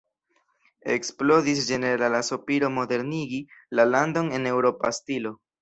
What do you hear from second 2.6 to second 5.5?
modernigi la landon en eŭropa stilo.